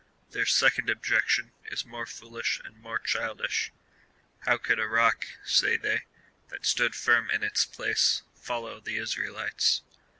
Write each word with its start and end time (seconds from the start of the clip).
Their 0.31 0.47
second 0.47 0.89
objection 0.89 1.51
is 1.65 1.85
more 1.85 2.07
fool 2.07 2.35
ish 2.37 2.59
and 2.65 2.75
more 2.81 2.97
childish 2.97 3.71
—"How 4.47 4.57
could 4.57 4.79
a 4.79 4.87
rock,'' 4.87 5.27
say 5.45 5.77
they," 5.77 6.05
that 6.49 6.65
stood 6.65 6.95
firm 6.95 7.29
in 7.29 7.43
its 7.43 7.65
place, 7.65 8.23
follow 8.33 8.79
the 8.79 8.97
Israelites 8.97 9.83